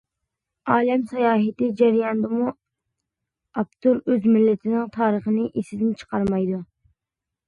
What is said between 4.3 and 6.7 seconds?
مىللىتىنىڭ تارىخىنى ئېسىدىن چىقارمايدۇ.